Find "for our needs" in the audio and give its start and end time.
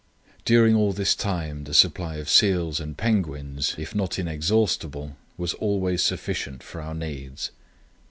6.63-7.51